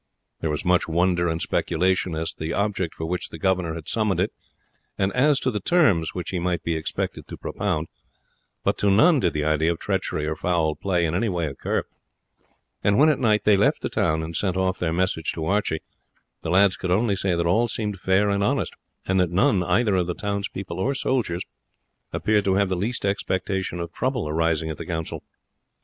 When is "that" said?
17.35-17.45, 19.19-19.29